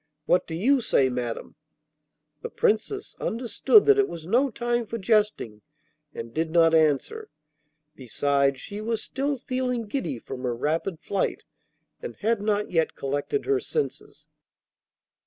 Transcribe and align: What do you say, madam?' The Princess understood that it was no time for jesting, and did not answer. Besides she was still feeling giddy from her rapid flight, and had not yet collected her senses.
What 0.25 0.47
do 0.47 0.55
you 0.55 0.81
say, 0.81 1.09
madam?' 1.09 1.57
The 2.41 2.49
Princess 2.49 3.15
understood 3.19 3.85
that 3.85 3.99
it 3.99 4.07
was 4.07 4.25
no 4.25 4.49
time 4.49 4.87
for 4.87 4.97
jesting, 4.97 5.61
and 6.11 6.33
did 6.33 6.49
not 6.49 6.73
answer. 6.73 7.29
Besides 7.95 8.59
she 8.59 8.81
was 8.81 9.03
still 9.03 9.37
feeling 9.37 9.83
giddy 9.83 10.17
from 10.17 10.41
her 10.41 10.55
rapid 10.55 10.99
flight, 10.99 11.45
and 12.01 12.15
had 12.15 12.41
not 12.41 12.71
yet 12.71 12.95
collected 12.95 13.45
her 13.45 13.59
senses. 13.59 14.27